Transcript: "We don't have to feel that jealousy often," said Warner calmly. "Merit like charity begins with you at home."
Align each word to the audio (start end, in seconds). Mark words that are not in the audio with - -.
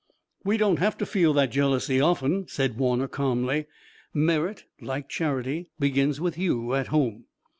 "We 0.43 0.57
don't 0.57 0.79
have 0.79 0.97
to 0.97 1.05
feel 1.05 1.31
that 1.33 1.51
jealousy 1.51 2.01
often," 2.01 2.47
said 2.47 2.75
Warner 2.75 3.07
calmly. 3.07 3.67
"Merit 4.15 4.63
like 4.81 5.07
charity 5.07 5.69
begins 5.79 6.19
with 6.19 6.39
you 6.39 6.73
at 6.73 6.87
home." 6.87 7.25